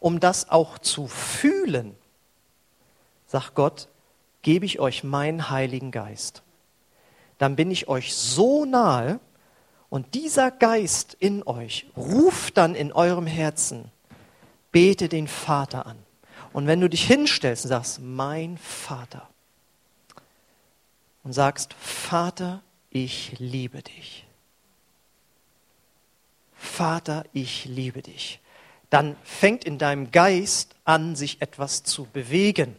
[0.00, 1.94] um das auch zu fühlen,
[3.26, 3.88] sagt Gott,
[4.42, 6.42] gebe ich euch meinen Heiligen Geist.
[7.38, 9.18] Dann bin ich euch so nahe,
[9.88, 13.90] und dieser Geist in euch ruft dann in eurem Herzen,
[14.70, 15.98] bete den Vater an.
[16.54, 19.28] Und wenn du dich hinstellst und sagst, mein Vater,
[21.24, 24.26] und sagst, Vater, ich liebe dich.
[26.56, 28.40] Vater, ich liebe dich.
[28.90, 32.76] Dann fängt in deinem Geist an, sich etwas zu bewegen.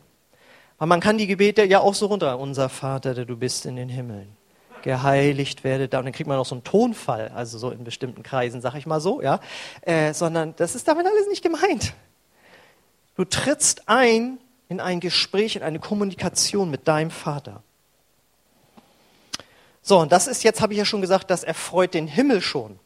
[0.78, 2.40] Aber man kann die Gebete ja auch so runter.
[2.40, 4.36] Unser Vater, der du bist in den Himmeln
[4.84, 5.86] geheiligt werde.
[5.86, 8.86] Und dann kriegt man auch so einen Tonfall, also so in bestimmten Kreisen, sag ich
[8.86, 9.40] mal so, ja.
[9.82, 11.94] Äh, sondern das ist damit alles nicht gemeint.
[13.16, 14.38] Du trittst ein
[14.70, 17.64] in ein Gespräch, in eine Kommunikation mit deinem Vater.
[19.82, 22.80] So, und das ist jetzt, habe ich ja schon gesagt, das erfreut den Himmel schon.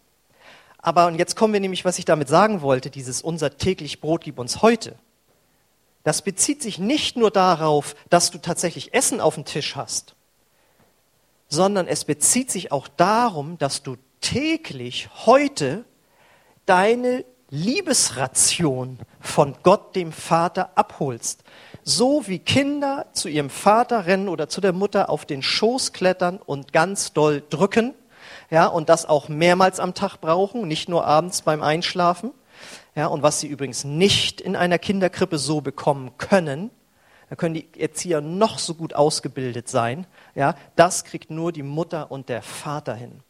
[0.80, 4.24] Aber, und jetzt kommen wir nämlich, was ich damit sagen wollte, dieses unser täglich Brot
[4.24, 4.96] gib uns heute.
[6.08, 10.16] Das bezieht sich nicht nur darauf, dass du tatsächlich Essen auf dem Tisch hast,
[11.50, 15.84] sondern es bezieht sich auch darum, dass du täglich heute
[16.66, 21.44] deine Liebesration von Gott dem Vater abholst.
[21.84, 26.38] So wie Kinder zu ihrem Vater rennen oder zu der Mutter auf den Schoß klettern
[26.38, 27.94] und ganz doll drücken,
[28.50, 32.32] ja, und das auch mehrmals am Tag brauchen, nicht nur abends beim Einschlafen,
[32.96, 36.72] ja, und was sie übrigens nicht in einer Kinderkrippe so bekommen können,
[37.30, 40.08] da können die Erzieher noch so gut ausgebildet sein.
[40.34, 43.22] Ja, das kriegt nur die Mutter und der Vater hin.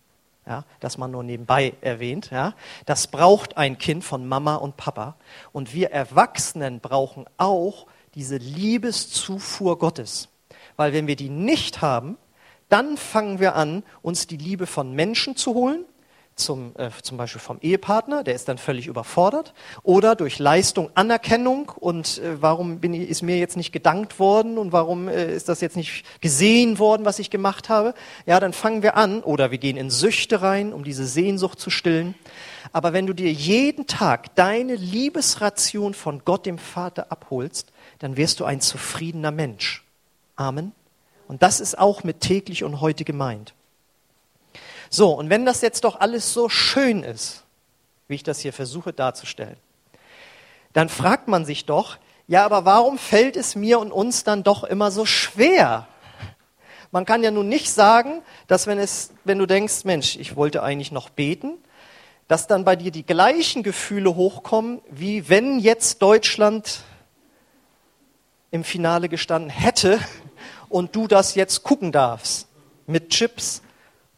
[0.46, 2.30] Ja, das man nur nebenbei erwähnt.
[2.32, 2.54] Ja,
[2.86, 5.16] das braucht ein Kind von Mama und Papa.
[5.52, 10.30] Und wir Erwachsenen brauchen auch diese Liebeszufuhr Gottes.
[10.78, 12.18] Weil wenn wir die nicht haben,
[12.70, 15.86] dann fangen wir an, uns die Liebe von Menschen zu holen
[16.38, 21.72] zum, äh, zum Beispiel vom Ehepartner, der ist dann völlig überfordert, oder durch Leistung, Anerkennung
[21.76, 25.50] und äh, warum bin ich, ist mir jetzt nicht gedankt worden und warum äh, ist
[25.50, 27.94] das jetzt nicht gesehen worden, was ich gemacht habe.
[28.26, 31.70] Ja, dann fangen wir an, oder wir gehen in Süchte rein, um diese Sehnsucht zu
[31.70, 32.16] stillen.
[32.72, 38.40] Aber wenn du dir jeden Tag deine Liebesration von Gott dem Vater abholst, dann wirst
[38.40, 39.84] du ein zufriedener Mensch.
[40.36, 40.74] Amen.
[41.28, 43.54] Und das ist auch mit täglich und heute gemeint.
[44.90, 47.44] So, und wenn das jetzt doch alles so schön ist,
[48.08, 49.58] wie ich das hier versuche darzustellen,
[50.74, 51.98] dann fragt man sich doch,
[52.28, 55.88] ja, aber warum fällt es mir und uns dann doch immer so schwer?
[56.92, 60.64] Man kann ja nun nicht sagen, dass wenn, es, wenn du denkst, Mensch, ich wollte
[60.64, 61.58] eigentlich noch beten,
[62.28, 66.82] dass dann bei dir die gleichen Gefühle hochkommen, wie wenn jetzt Deutschland
[68.52, 70.00] im Finale gestanden hätte
[70.70, 72.48] und du das jetzt gucken darfst.
[72.86, 73.62] Mit Chips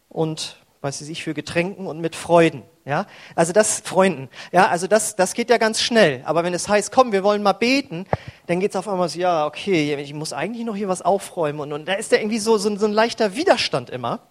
[0.10, 2.64] und, weiß ich, für Getränken und mit Freuden.
[2.86, 6.24] Ja, also das, Freunden, ja, also das, das geht ja ganz schnell.
[6.26, 8.08] Aber wenn es heißt, komm, wir wollen mal beten,
[8.48, 11.60] dann geht es auf einmal so, ja, okay, ich muss eigentlich noch hier was aufräumen.
[11.60, 14.22] Und, und da ist ja irgendwie so, so, so ein leichter Widerstand immer.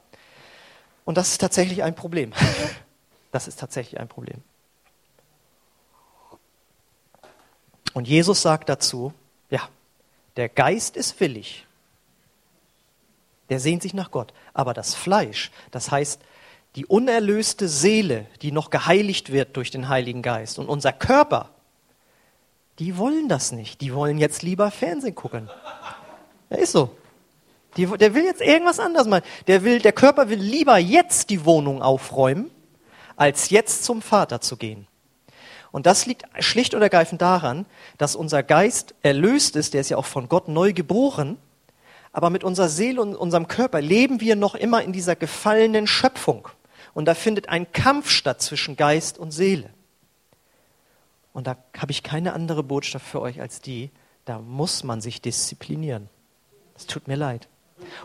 [1.05, 2.33] Und das ist tatsächlich ein Problem.
[3.31, 4.43] Das ist tatsächlich ein Problem.
[7.93, 9.13] Und Jesus sagt dazu,
[9.51, 9.69] ja,
[10.37, 11.67] der Geist ist willig,
[13.49, 16.21] der sehnt sich nach Gott, aber das Fleisch, das heißt
[16.77, 21.51] die unerlöste Seele, die noch geheiligt wird durch den Heiligen Geist und unser Körper,
[22.79, 23.81] die wollen das nicht.
[23.81, 25.51] Die wollen jetzt lieber Fernsehen gucken.
[26.51, 26.91] Ja, ist so.
[27.77, 29.25] Die, der will jetzt irgendwas anderes machen.
[29.47, 32.51] Der, will, der Körper will lieber jetzt die Wohnung aufräumen,
[33.17, 34.87] als jetzt zum Vater zu gehen.
[35.71, 37.67] Und das liegt schlicht und ergreifend daran,
[37.99, 41.37] dass unser Geist erlöst ist, der ist ja auch von Gott neu geboren,
[42.13, 46.49] aber mit unserer Seele und unserem Körper leben wir noch immer in dieser gefallenen Schöpfung.
[46.95, 49.71] Und da findet ein Kampf statt zwischen Geist und Seele.
[51.33, 53.91] Und da habe ich keine andere Botschaft für euch als die,
[54.25, 56.09] da muss man sich disziplinieren.
[56.77, 57.49] Es tut mir leid.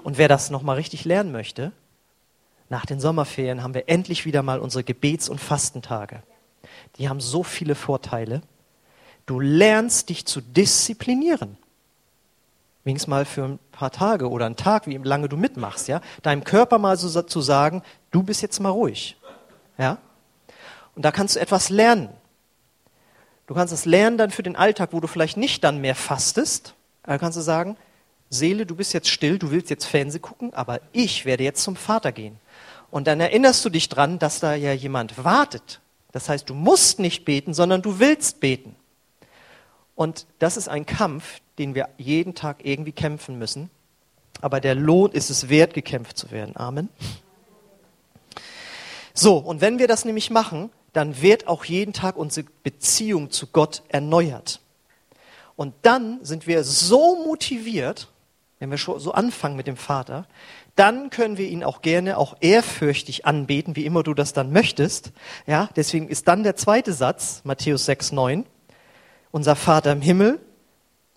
[0.04, 1.72] Und wer das nochmal richtig lernen möchte,
[2.70, 6.24] nach den Sommerferien haben wir endlich wieder mal unsere Gebets- und Fastentage.
[6.98, 8.42] Die haben so viele Vorteile.
[9.26, 11.58] Du lernst dich zu disziplinieren.
[12.84, 16.02] Wenigstens mal für ein paar Tage oder einen Tag, wie lange du mitmachst, ja.
[16.22, 19.18] Deinem Körper mal so zu sagen, du bist jetzt mal ruhig.
[19.78, 19.98] Ja?
[20.96, 22.10] Und da kannst du etwas lernen.
[23.48, 26.76] Du kannst das lernen dann für den Alltag, wo du vielleicht nicht dann mehr fastest.
[27.04, 27.78] Da kannst du sagen,
[28.30, 31.76] Seele, du bist jetzt still, du willst jetzt Fernsehen gucken, aber ich werde jetzt zum
[31.76, 32.38] Vater gehen.
[32.90, 35.82] Und dann erinnerst du dich dran, dass da ja jemand wartet.
[36.12, 38.76] Das heißt, du musst nicht beten, sondern du willst beten.
[39.96, 43.70] Und das ist ein Kampf, den wir jeden Tag irgendwie kämpfen müssen.
[44.42, 46.56] Aber der Lohn ist es wert, gekämpft zu werden.
[46.58, 46.90] Amen.
[49.14, 53.48] So, und wenn wir das nämlich machen, dann wird auch jeden Tag unsere Beziehung zu
[53.48, 54.60] Gott erneuert.
[55.56, 58.10] Und dann sind wir so motiviert,
[58.60, 60.26] wenn wir schon so anfangen mit dem Vater,
[60.76, 65.12] dann können wir ihn auch gerne auch ehrfürchtig anbeten, wie immer du das dann möchtest.
[65.46, 68.46] Ja, deswegen ist dann der zweite Satz, Matthäus 6, 9,
[69.34, 70.40] unser Vater im Himmel,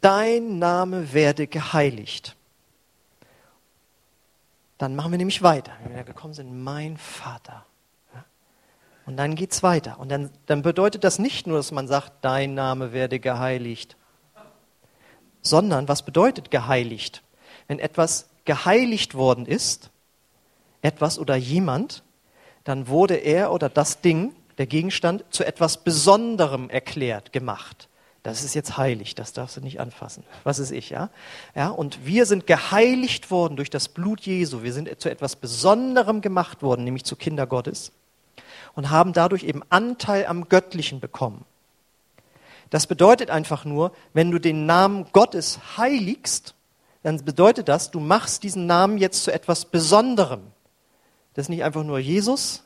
[0.01, 2.35] dein Name werde geheiligt.
[4.79, 5.73] Dann machen wir nämlich weiter.
[5.85, 7.67] Wenn wir gekommen sind, mein Vater.
[9.05, 10.01] Und dann geht's weiter.
[10.01, 13.97] Und dann, dann bedeutet das nicht nur, dass man sagt, dein Name werde geheiligt,
[15.43, 17.23] sondern was bedeutet geheiligt?
[17.69, 19.91] Wenn etwas geheiligt worden ist,
[20.81, 22.03] etwas oder jemand,
[22.65, 27.89] dann wurde er oder das Ding, der Gegenstand, zu etwas Besonderem erklärt, gemacht.
[28.27, 30.25] Das ist jetzt heilig, das darfst du nicht anfassen.
[30.43, 31.11] Was ist ich, ja?
[31.55, 34.65] Ja, und wir sind geheiligt worden durch das Blut Jesu.
[34.65, 37.93] Wir sind zu etwas Besonderem gemacht worden, nämlich zu Kinder Gottes
[38.75, 41.45] und haben dadurch eben Anteil am Göttlichen bekommen.
[42.71, 46.57] Das bedeutet einfach nur, wenn du den Namen Gottes heiligst,
[47.05, 50.41] dann bedeutet das, du machst diesen Namen jetzt zu etwas Besonderem.
[51.35, 52.65] Das ist nicht einfach nur Jesus,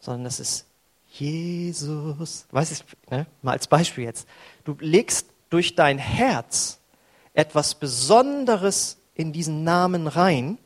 [0.00, 0.66] sondern das ist
[1.20, 2.46] Jesus.
[2.50, 3.26] Weiß ich, ne?
[3.42, 4.28] mal als Beispiel jetzt.
[4.64, 6.78] Du legst durch dein Herz
[7.32, 10.58] etwas Besonderes in diesen Namen rein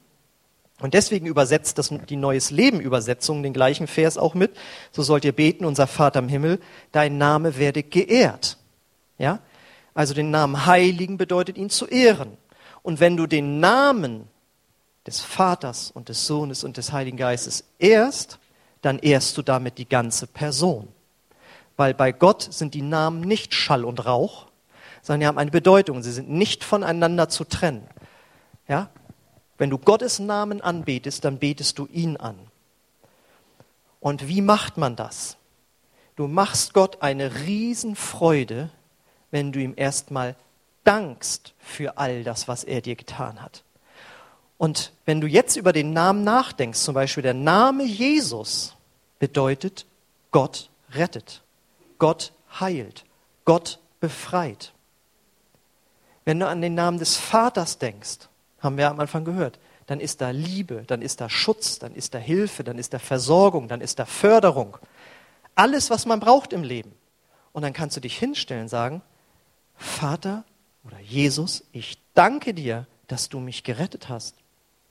[0.81, 4.57] und deswegen übersetzt das die Neues Leben Übersetzung den gleichen Vers auch mit.
[4.93, 6.61] So sollt ihr beten, unser Vater im Himmel,
[6.93, 8.59] dein Name werde geehrt.
[9.19, 9.41] Ja?
[9.93, 12.37] Also den Namen heiligen bedeutet ihn zu ehren.
[12.83, 14.29] Und wenn du den Namen
[15.07, 18.39] des Vaters und des Sohnes und des Heiligen Geistes ehrst,
[18.83, 20.89] dann ehrst du damit die ganze Person.
[21.77, 24.47] Weil bei Gott sind die Namen nicht Schall und Rauch,
[25.03, 26.03] sondern sie haben eine Bedeutung.
[26.03, 27.87] Sie sind nicht voneinander zu trennen.
[28.67, 28.91] Ja?
[29.57, 32.37] Wenn du Gottes Namen anbetest, dann betest du ihn an.
[34.01, 35.37] Und wie macht man das?
[36.17, 38.71] Du machst Gott eine Riesenfreude,
[39.31, 40.37] wenn du ihm erstmal
[40.85, 43.63] dankst für all das, was er dir getan hat.
[44.59, 48.75] Und wenn du jetzt über den Namen nachdenkst, zum Beispiel der Name Jesus
[49.21, 49.87] bedeutet,
[50.33, 51.43] Gott rettet,
[51.99, 53.05] Gott heilt,
[53.45, 54.73] Gott befreit.
[56.25, 59.61] Wenn du an den Namen des Vaters denkst, haben wir am Anfang gehört.
[59.87, 62.99] Dann ist da Liebe, dann ist da Schutz, dann ist da Hilfe, dann ist da
[62.99, 64.77] Versorgung, dann ist da Förderung.
[65.55, 66.93] Alles, was man braucht im Leben.
[67.53, 69.03] Und dann kannst du dich hinstellen und sagen,
[69.77, 70.45] Vater
[70.85, 74.35] oder Jesus, ich danke dir, dass du mich gerettet hast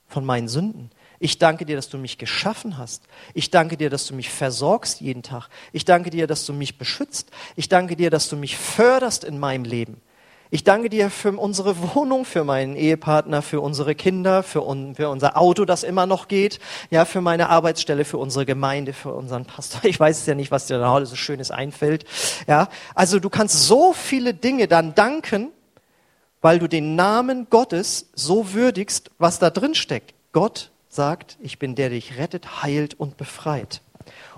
[0.07, 0.89] von meinen Sünden.
[1.19, 3.03] Ich danke dir, dass du mich geschaffen hast.
[3.33, 5.49] Ich danke dir, dass du mich versorgst jeden Tag.
[5.73, 7.31] Ich danke dir, dass du mich beschützt.
[7.55, 9.99] Ich danke dir, dass du mich förderst in meinem Leben.
[10.49, 15.09] Ich danke dir für unsere Wohnung, für meinen Ehepartner, für unsere Kinder, für, un, für,
[15.09, 19.43] unser Auto, das immer noch geht, ja, für meine Arbeitsstelle, für unsere Gemeinde, für unseren
[19.43, 19.83] Pastor.
[19.83, 22.05] Ich weiß es ja nicht, was dir da heute so Schönes einfällt.
[22.47, 25.51] Ja, also du kannst so viele Dinge dann danken,
[26.47, 30.13] weil du den Namen Gottes so würdigst, was da drin steckt.
[30.31, 33.81] Gott sagt, ich bin der, der dich rettet, heilt und befreit.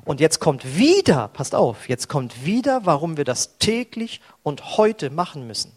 [0.05, 5.11] Und jetzt kommt wieder, passt auf, jetzt kommt wieder, warum wir das täglich und heute
[5.11, 5.71] machen müssen.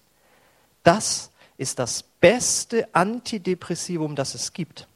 [0.84, 4.88] Das ist das beste Antidepressivum, das es gibt.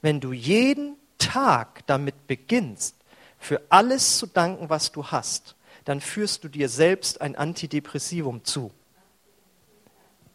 [0.00, 2.94] Wenn du jeden Tag damit beginnst,
[3.36, 8.70] für alles zu danken, was du hast, dann führst du dir selbst ein Antidepressivum zu.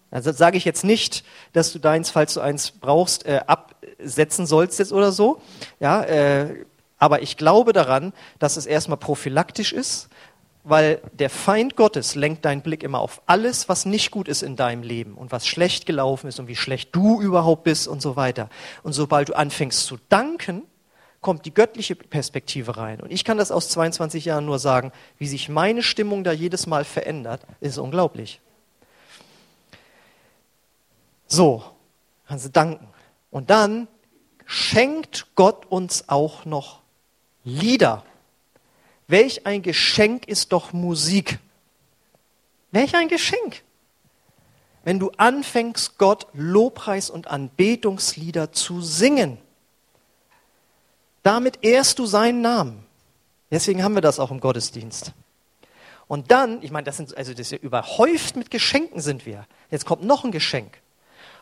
[0.10, 4.80] Also sage ich jetzt nicht, dass du deins, falls du eins brauchst, äh, absetzen sollst
[4.80, 5.42] jetzt oder so.
[5.80, 6.66] Ja, äh,
[6.98, 10.10] aber ich glaube daran, dass es erstmal prophylaktisch ist,
[10.64, 14.56] weil der Feind Gottes lenkt deinen Blick immer auf alles, was nicht gut ist in
[14.56, 18.16] deinem Leben und was schlecht gelaufen ist und wie schlecht du überhaupt bist und so
[18.16, 18.50] weiter.
[18.84, 20.64] Und sobald du anfängst zu danken,
[21.22, 23.00] kommt die göttliche Perspektive rein.
[23.02, 26.68] Und ich kann das aus 22 Jahren nur sagen, wie sich meine Stimmung da jedes
[26.68, 28.42] Mal verändert, ist unglaublich.
[31.28, 31.64] So,
[32.28, 32.88] kannst du danken.
[33.32, 33.88] Und dann
[34.46, 36.82] schenkt Gott uns auch noch
[37.44, 38.04] Lieder.
[39.08, 41.40] Welch ein Geschenk ist doch Musik.
[42.72, 43.64] Welch ein Geschenk.
[44.84, 49.38] Wenn du anfängst, Gott Lobpreis und Anbetungslieder zu singen.
[51.24, 52.86] Damit ehrst du seinen Namen.
[53.52, 55.14] Deswegen haben wir das auch im Gottesdienst.
[56.08, 59.46] Und dann, ich meine, das sind, also das ist ja überhäuft mit Geschenken sind wir.
[59.70, 60.82] Jetzt kommt noch ein Geschenk.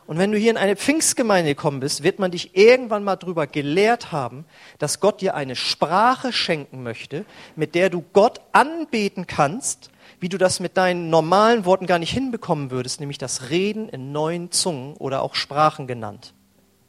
[0.07, 3.47] Und wenn du hier in eine Pfingstgemeinde gekommen bist, wird man dich irgendwann mal darüber
[3.47, 4.45] gelehrt haben,
[4.77, 9.89] dass Gott dir eine Sprache schenken möchte, mit der du Gott anbeten kannst,
[10.19, 14.11] wie du das mit deinen normalen Worten gar nicht hinbekommen würdest, nämlich das Reden in
[14.11, 16.33] neuen Zungen oder auch Sprachen genannt.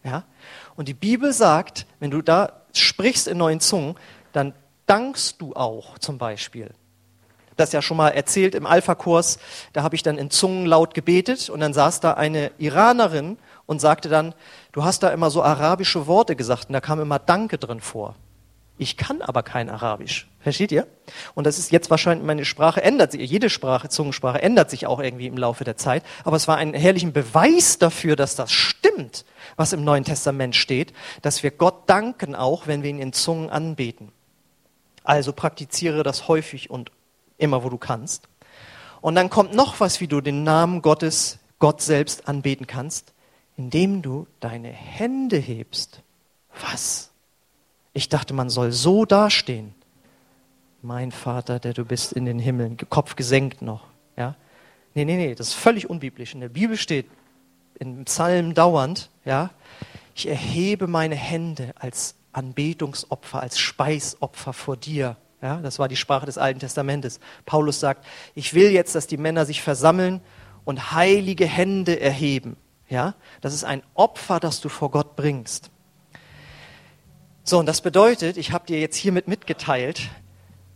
[0.05, 0.25] Ja?
[0.77, 3.97] Und die Bibel sagt, wenn du da sprichst in neuen Zungen,
[4.33, 4.53] dann
[4.85, 6.71] dankst du auch zum Beispiel
[7.57, 9.39] das ja schon mal erzählt im Alpha-Kurs.
[9.73, 13.81] Da habe ich dann in Zungen laut gebetet und dann saß da eine Iranerin und
[13.81, 14.35] sagte dann,
[14.73, 18.15] du hast da immer so arabische Worte gesagt und da kam immer Danke drin vor.
[18.79, 20.29] Ich kann aber kein Arabisch.
[20.41, 20.87] Versteht ihr?
[21.35, 25.01] Und das ist jetzt wahrscheinlich, meine Sprache ändert sich, jede Sprache, Zungensprache ändert sich auch
[25.01, 26.03] irgendwie im Laufe der Zeit.
[26.25, 29.25] Aber es war ein herrlichen Beweis dafür, dass das stimmt,
[29.57, 30.93] was im Neuen Testament steht,
[31.23, 34.13] dass wir Gott danken auch, wenn wir ihn in Zungen anbeten.
[35.05, 36.91] Also praktiziere das häufig und
[37.39, 38.29] immer wo du kannst.
[39.01, 43.13] Und dann kommt noch was, wie du den Namen Gottes, Gott selbst anbeten kannst,
[43.57, 46.03] indem du deine Hände hebst.
[46.61, 47.11] Was?
[47.93, 49.75] Ich dachte, man soll so dastehen.
[50.83, 53.85] Mein Vater, der du bist in den Himmeln, Kopf gesenkt noch.
[54.17, 54.37] Ja?
[54.95, 56.35] Nee, nee, nee, das ist völlig unbiblisch.
[56.35, 57.07] In der Bibel steht,
[57.79, 59.51] im Psalm dauernd, ja,
[60.15, 65.17] ich erhebe meine Hände als Anbetungsopfer, als Speisopfer vor dir.
[65.47, 67.21] Ja, das war die Sprache des Alten Testamentes.
[67.45, 68.05] Paulus sagt,
[68.35, 70.21] ich will jetzt, dass die Männer sich versammeln
[70.65, 72.57] und heilige Hände erheben.
[72.89, 75.71] Ja, das ist ein Opfer, das du vor Gott bringst.
[77.45, 80.11] So, und das bedeutet, ich habe dir jetzt hiermit mitgeteilt,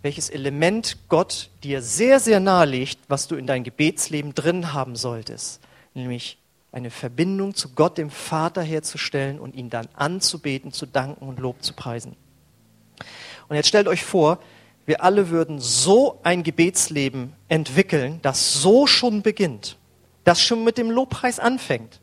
[0.02, 5.60] welches Element Gott dir sehr, sehr nahelegt, was du in dein Gebetsleben drin haben solltest.
[5.94, 6.38] Nämlich
[6.70, 11.60] eine Verbindung zu Gott, dem Vater herzustellen und ihn dann anzubeten, zu danken und Lob
[11.60, 12.14] zu preisen.
[13.50, 14.38] Und jetzt stellt euch vor,
[14.90, 19.76] wir alle würden so ein Gebetsleben entwickeln, das so schon beginnt,
[20.24, 22.00] das schon mit dem Lobpreis anfängt.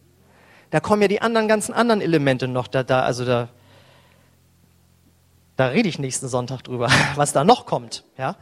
[0.70, 3.50] Da kommen ja die anderen ganzen anderen Elemente noch da, da also da,
[5.58, 8.38] da rede ich nächsten Sonntag drüber, was da noch kommt, ja,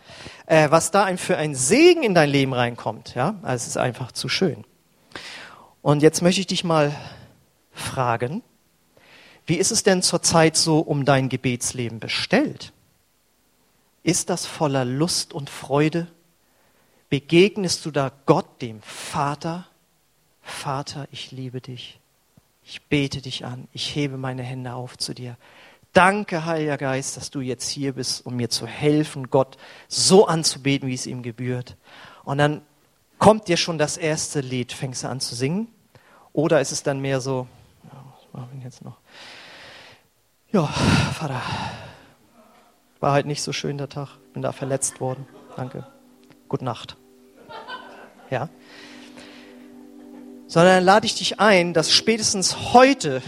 [0.46, 3.78] äh, was da ein, für ein Segen in dein Leben reinkommt, ja, also es ist
[3.78, 4.64] einfach zu schön.
[5.82, 6.96] Und jetzt möchte ich dich mal
[7.72, 8.44] fragen,
[9.48, 12.74] wie ist es denn zurzeit so um dein Gebetsleben bestellt?
[14.06, 16.06] Ist das voller Lust und Freude?
[17.10, 19.66] Begegnest du da Gott, dem Vater?
[20.44, 22.00] Vater, ich liebe dich.
[22.64, 23.68] Ich bete dich an.
[23.74, 25.38] Ich hebe meine Hände auf zu dir.
[25.92, 30.88] Danke, Heiliger Geist, dass du jetzt hier bist, um mir zu helfen, Gott so anzubeten,
[30.88, 31.76] wie es ihm gebührt.
[32.26, 32.62] Und dann
[33.18, 35.68] kommt dir schon das erste Lied, fängst du an zu singen?
[36.32, 37.48] Oder ist es dann mehr so,
[38.34, 38.98] machen wir jetzt noch.
[40.52, 41.42] Ja, Vater.
[43.06, 44.18] War halt nicht so schön der Tag.
[44.34, 45.28] Bin da verletzt worden.
[45.56, 45.86] Danke.
[46.50, 46.98] Gute Nacht.
[48.32, 48.50] Ja.
[50.48, 53.22] Sondern lade ich dich ein, dass spätestens heute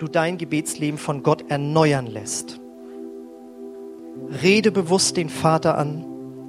[0.00, 2.58] du dein Gebetsleben von Gott erneuern lässt.
[4.42, 6.04] Rede bewusst den Vater an,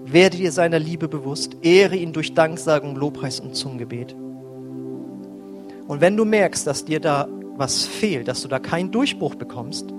[0.06, 4.14] werde dir seiner Liebe bewusst, ehre ihn durch Danksagung, Lobpreis und Zungengebet.
[5.88, 7.28] Und wenn du merkst, dass dir da
[7.58, 9.94] was fehlt, dass du da keinen Durchbruch bekommst,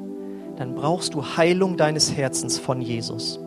[0.56, 3.40] dann brauchst du Heilung deines Herzens von Jesus.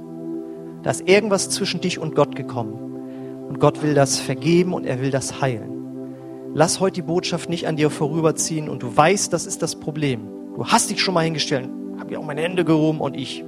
[0.83, 3.45] Da ist irgendwas zwischen dich und Gott gekommen.
[3.47, 6.51] Und Gott will das vergeben und er will das heilen.
[6.53, 10.27] Lass heute die Botschaft nicht an dir vorüberziehen und du weißt, das ist das Problem.
[10.55, 13.43] Du hast dich schon mal hingestellt, habe ich auch meine Hände gehoben und ich,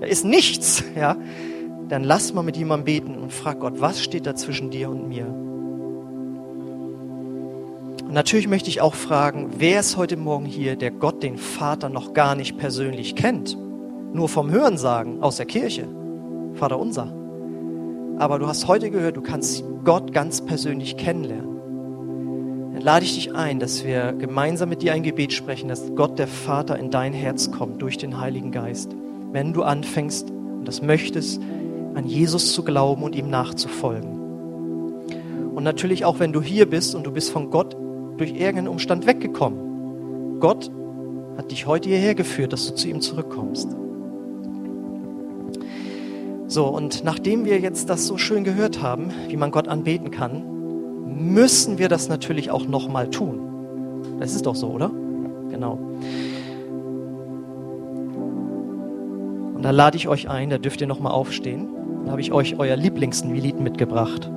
[0.00, 1.16] da ist nichts, ja.
[1.88, 5.08] Dann lass mal mit jemandem beten und frag Gott, was steht da zwischen dir und
[5.08, 5.26] mir?
[8.12, 11.88] Und natürlich möchte ich auch fragen, wer ist heute Morgen hier, der Gott, den Vater,
[11.88, 13.56] noch gar nicht persönlich kennt?
[14.12, 15.88] Nur vom Hörensagen aus der Kirche.
[16.52, 17.10] Vater unser.
[18.18, 22.74] Aber du hast heute gehört, du kannst Gott ganz persönlich kennenlernen.
[22.74, 26.18] Dann lade ich dich ein, dass wir gemeinsam mit dir ein Gebet sprechen, dass Gott
[26.18, 28.94] der Vater in dein Herz kommt durch den Heiligen Geist.
[29.30, 31.40] Wenn du anfängst und das möchtest,
[31.94, 34.20] an Jesus zu glauben und ihm nachzufolgen.
[35.54, 37.74] Und natürlich auch, wenn du hier bist und du bist von Gott
[38.16, 40.40] durch irgendeinen Umstand weggekommen.
[40.40, 40.70] Gott
[41.36, 43.76] hat dich heute hierher geführt, dass du zu ihm zurückkommst.
[46.46, 50.44] So, und nachdem wir jetzt das so schön gehört haben, wie man Gott anbeten kann,
[51.32, 53.40] müssen wir das natürlich auch nochmal tun.
[54.20, 54.90] Das ist doch so, oder?
[55.50, 55.78] Genau.
[59.54, 61.68] Und da lade ich euch ein, da dürft ihr nochmal aufstehen.
[62.04, 64.30] Da habe ich euch euer Lieblingslied mitgebracht.